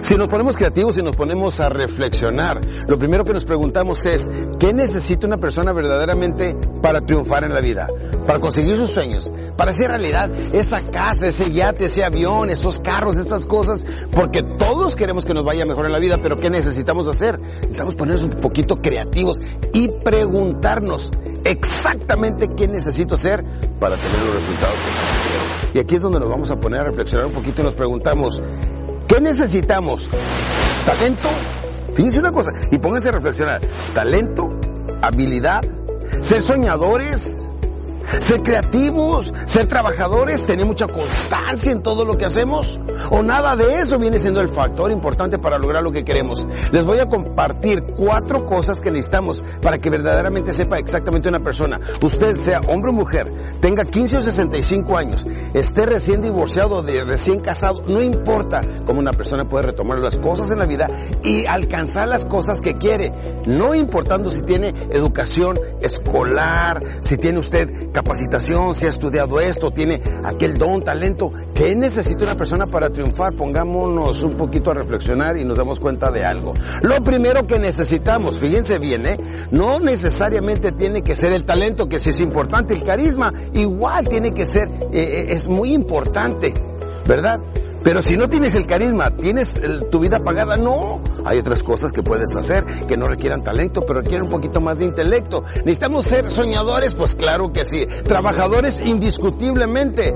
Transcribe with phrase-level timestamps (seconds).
[0.00, 4.26] Si nos ponemos creativos y nos ponemos a reflexionar, lo primero que nos preguntamos es,
[4.58, 7.88] ¿qué necesita una persona verdaderamente para triunfar en la vida?
[8.26, 13.16] Para conseguir sus sueños, para hacer realidad esa casa, ese yate, ese avión, esos carros,
[13.16, 17.06] esas cosas, porque todos queremos que nos vaya mejor en la vida, pero ¿qué necesitamos
[17.08, 17.40] hacer?
[17.40, 19.38] Necesitamos ponernos un poquito creativos
[19.72, 21.10] y preguntarnos
[21.44, 23.44] exactamente qué necesito hacer
[23.78, 25.74] para tener los resultados que quiero.
[25.74, 28.40] Y aquí es donde nos vamos a poner a reflexionar un poquito y nos preguntamos,
[29.08, 30.08] ¿Qué necesitamos?
[30.86, 31.28] ¿Talento?
[31.94, 33.60] Fíjense una cosa y pónganse a reflexionar.
[33.94, 34.50] ¿Talento?
[35.02, 35.62] ¿Habilidad?
[36.20, 37.43] ¿Ser soñadores?
[38.18, 43.80] Ser creativos, ser trabajadores, tener mucha constancia en todo lo que hacemos, o nada de
[43.80, 46.46] eso viene siendo el factor importante para lograr lo que queremos.
[46.72, 51.80] Les voy a compartir cuatro cosas que necesitamos para que verdaderamente sepa exactamente una persona.
[52.00, 57.40] Usted sea hombre o mujer, tenga 15 o 65 años, esté recién divorciado de recién
[57.40, 60.88] casado, no importa cómo una persona puede retomar las cosas en la vida
[61.22, 63.12] y alcanzar las cosas que quiere,
[63.46, 70.02] no importando si tiene educación escolar, si tiene usted capacitación, si ha estudiado esto, tiene
[70.24, 71.30] aquel don, talento.
[71.54, 73.34] ¿Qué necesita una persona para triunfar?
[73.36, 76.52] Pongámonos un poquito a reflexionar y nos damos cuenta de algo.
[76.82, 79.16] Lo primero que necesitamos, fíjense bien, ¿eh?
[79.52, 84.32] no necesariamente tiene que ser el talento, que sí es importante, el carisma igual tiene
[84.32, 86.52] que ser, eh, eh, es muy importante,
[87.06, 87.38] ¿verdad?
[87.84, 89.54] Pero si no tienes el carisma, tienes
[89.90, 91.02] tu vida pagada, no.
[91.26, 94.78] Hay otras cosas que puedes hacer que no requieran talento, pero requieren un poquito más
[94.78, 95.44] de intelecto.
[95.66, 97.84] Necesitamos ser soñadores, pues claro que sí.
[98.04, 100.14] Trabajadores indiscutiblemente.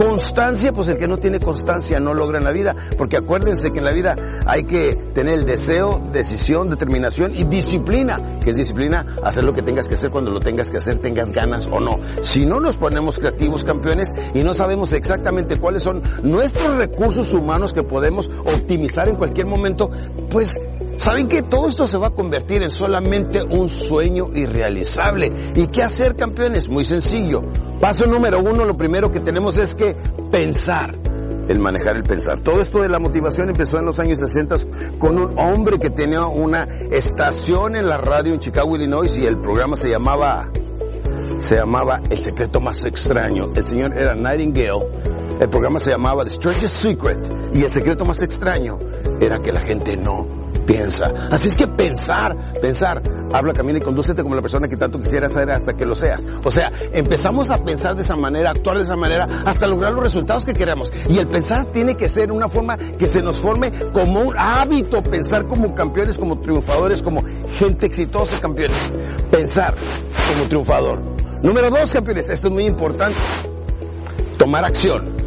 [0.00, 3.80] Constancia, pues el que no tiene constancia no logra en la vida, porque acuérdense que
[3.80, 4.16] en la vida
[4.46, 9.60] hay que tener el deseo, decisión, determinación y disciplina, que es disciplina, hacer lo que
[9.60, 11.98] tengas que hacer cuando lo tengas que hacer, tengas ganas o no.
[12.22, 17.74] Si no nos ponemos creativos campeones y no sabemos exactamente cuáles son nuestros recursos humanos
[17.74, 19.90] que podemos optimizar en cualquier momento,
[20.30, 20.58] pues
[20.96, 25.32] ¿Saben que todo esto se va a convertir en solamente un sueño irrealizable?
[25.54, 26.68] ¿Y qué hacer, campeones?
[26.68, 27.42] Muy sencillo.
[27.80, 29.96] Paso número uno, lo primero que tenemos es que
[30.30, 30.98] pensar
[31.48, 32.40] el manejar el pensar.
[32.40, 34.56] Todo esto de la motivación empezó en los años 60
[34.98, 39.38] con un hombre que tenía una estación en la radio en Chicago, Illinois y el
[39.40, 40.48] programa se llamaba
[41.38, 43.50] se llamaba El secreto más extraño.
[43.54, 44.86] El señor era Nightingale.
[45.40, 48.78] El programa se llamaba The Strangest Secret y el secreto más extraño
[49.20, 51.12] era que la gente no piensa.
[51.30, 55.32] Así es que pensar, pensar, habla, camina y condúcete como la persona que tanto quisieras
[55.32, 56.24] ser hasta que lo seas.
[56.44, 60.02] O sea, empezamos a pensar de esa manera, actuar de esa manera, hasta lograr los
[60.02, 60.92] resultados que queremos.
[61.08, 65.02] Y el pensar tiene que ser una forma que se nos forme como un hábito,
[65.02, 67.22] pensar como campeones, como triunfadores, como
[67.58, 68.92] gente exitosa, campeones.
[69.30, 69.74] Pensar
[70.32, 71.00] como triunfador.
[71.42, 73.16] Número dos, campeones, esto es muy importante.
[74.36, 75.19] Tomar acción.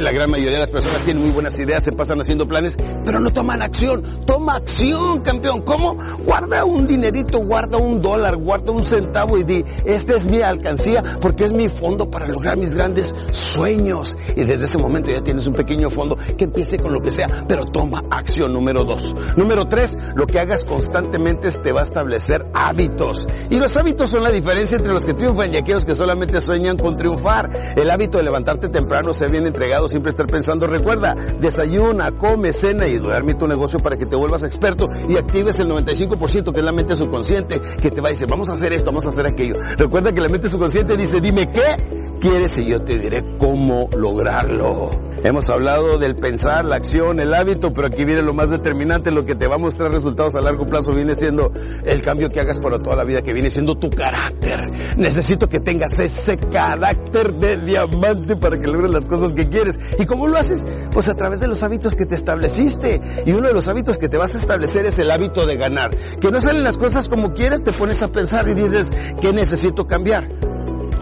[0.00, 3.20] La gran mayoría de las personas tienen muy buenas ideas, se pasan haciendo planes, pero
[3.20, 4.20] no toman acción.
[4.26, 5.62] Toma acción, campeón.
[5.62, 5.96] ¿Cómo?
[6.24, 11.18] Guarda un dinerito, guarda un dólar, guarda un centavo y di, esta es mi alcancía
[11.20, 14.16] porque es mi fondo para lograr mis grandes sueños.
[14.36, 17.26] Y desde ese momento ya tienes un pequeño fondo que empiece con lo que sea,
[17.48, 18.52] pero toma acción.
[18.52, 19.14] Número dos.
[19.36, 23.26] Número tres, lo que hagas constantemente te va a establecer hábitos.
[23.48, 26.76] Y los hábitos son la diferencia entre los que triunfan y aquellos que solamente sueñan
[26.76, 27.74] con triunfar.
[27.76, 29.46] El hábito de levantarte temprano, se bien
[29.88, 30.66] siempre estar pensando.
[30.66, 35.58] Recuerda, desayuna, come, cena y duerme tu negocio para que te vuelvas experto y actives
[35.60, 38.72] el 95% que es la mente subconsciente que te va a decir, vamos a hacer
[38.72, 39.54] esto, vamos a hacer aquello.
[39.76, 44.90] Recuerda que la mente subconsciente dice, dime qué quieres y yo te diré cómo lograrlo.
[45.22, 49.24] Hemos hablado del pensar, la acción, el hábito, pero aquí viene lo más determinante, lo
[49.24, 51.50] que te va a mostrar resultados a largo plazo viene siendo
[51.84, 54.58] el cambio que hagas para toda la vida, que viene siendo tu carácter.
[54.96, 59.78] Necesito que tengas ese carácter de diamante para que logres las cosas que quieres.
[59.98, 60.64] ¿Y cómo lo haces?
[60.90, 63.00] Pues a través de los hábitos que te estableciste.
[63.26, 65.90] Y uno de los hábitos que te vas a establecer es el hábito de ganar.
[66.20, 69.86] Que no salen las cosas como quieres, te pones a pensar y dices, ¿qué necesito
[69.86, 70.49] cambiar?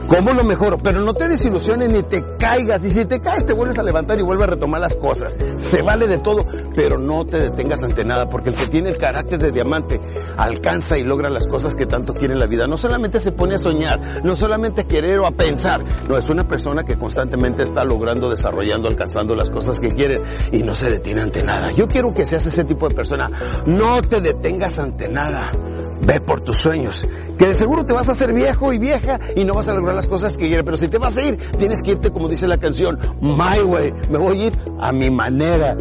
[0.08, 0.78] ¿Cómo lo mejoro?
[0.78, 2.82] Pero no te desilusiones ni te caigas.
[2.82, 5.37] Y si te caes, te vuelves a levantar y vuelves a retomar las cosas.
[5.56, 8.96] Se vale de todo, pero no te detengas ante nada, porque el que tiene el
[8.96, 10.00] carácter de diamante
[10.38, 12.66] alcanza y logra las cosas que tanto quiere en la vida.
[12.66, 16.28] No solamente se pone a soñar, no solamente a querer o a pensar, no, es
[16.31, 20.22] una persona que constantemente está logrando, desarrollando, alcanzando las cosas que quiere
[20.52, 21.70] y no se detiene ante nada.
[21.72, 23.31] Yo quiero que seas ese tipo de persona.
[23.66, 25.50] No te detengas ante nada.
[26.00, 27.06] Ve por tus sueños,
[27.37, 29.95] que de seguro te vas a hacer viejo y vieja y no vas a lograr
[29.95, 32.47] las cosas que quieres, pero si te vas a ir, tienes que irte como dice
[32.47, 35.77] la canción, my way, me voy a ir a mi manera.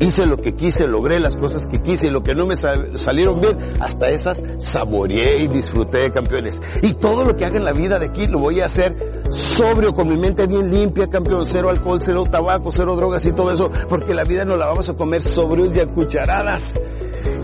[0.00, 3.38] Hice lo que quise, logré las cosas que quise y lo que no me salieron
[3.38, 6.58] bien, hasta esas saboreé y disfruté campeones.
[6.80, 8.96] Y todo lo que haga en la vida de aquí lo voy a hacer
[9.28, 11.44] sobrio, con mi mente bien limpia, campeón.
[11.44, 14.88] Cero alcohol, cero tabaco, cero drogas y todo eso, porque la vida no la vamos
[14.88, 16.78] a comer sobrios y a cucharadas.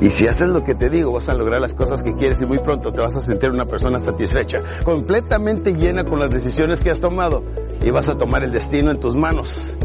[0.00, 2.46] Y si haces lo que te digo, vas a lograr las cosas que quieres y
[2.46, 6.90] muy pronto te vas a sentir una persona satisfecha, completamente llena con las decisiones que
[6.90, 7.42] has tomado
[7.82, 9.76] y vas a tomar el destino en tus manos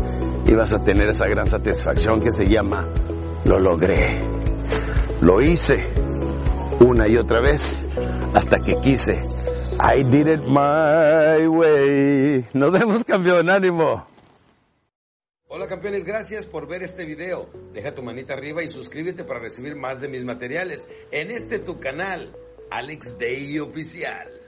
[0.45, 2.87] y vas a tener esa gran satisfacción que se llama
[3.45, 4.21] lo logré.
[5.21, 5.87] Lo hice
[6.79, 7.87] una y otra vez
[8.33, 9.23] hasta que quise.
[9.79, 12.45] I did it my way.
[12.53, 14.10] Nos vemos campeón, ánimo.
[15.61, 17.47] Hola campeones, gracias por ver este video.
[17.71, 21.79] Deja tu manita arriba y suscríbete para recibir más de mis materiales en este tu
[21.79, 22.35] canal,
[22.71, 24.40] Alex Day Oficial.